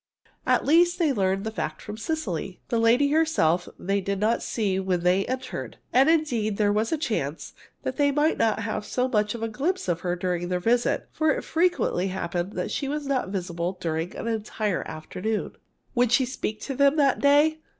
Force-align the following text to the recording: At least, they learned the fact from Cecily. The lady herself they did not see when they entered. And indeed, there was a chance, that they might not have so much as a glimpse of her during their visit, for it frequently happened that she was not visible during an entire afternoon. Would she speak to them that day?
At 0.47 0.65
least, 0.65 0.97
they 0.97 1.13
learned 1.13 1.43
the 1.43 1.51
fact 1.51 1.79
from 1.79 1.95
Cecily. 1.95 2.59
The 2.69 2.79
lady 2.79 3.09
herself 3.11 3.69
they 3.77 4.01
did 4.01 4.19
not 4.19 4.41
see 4.41 4.79
when 4.79 5.01
they 5.01 5.27
entered. 5.27 5.77
And 5.93 6.09
indeed, 6.09 6.57
there 6.57 6.71
was 6.73 6.91
a 6.91 6.97
chance, 6.97 7.53
that 7.83 7.97
they 7.97 8.11
might 8.11 8.39
not 8.39 8.61
have 8.61 8.83
so 8.83 9.07
much 9.07 9.35
as 9.35 9.41
a 9.43 9.47
glimpse 9.47 9.87
of 9.87 9.99
her 9.99 10.15
during 10.15 10.49
their 10.49 10.59
visit, 10.59 11.07
for 11.11 11.29
it 11.29 11.43
frequently 11.43 12.07
happened 12.07 12.53
that 12.53 12.71
she 12.71 12.87
was 12.87 13.05
not 13.05 13.29
visible 13.29 13.77
during 13.79 14.15
an 14.15 14.27
entire 14.27 14.81
afternoon. 14.87 15.51
Would 15.93 16.11
she 16.11 16.25
speak 16.25 16.61
to 16.61 16.73
them 16.75 16.95
that 16.95 17.19
day? 17.21 17.59